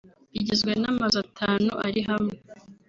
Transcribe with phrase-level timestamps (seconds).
[0.39, 2.33] igizwe n’amazu atanu ari hamwe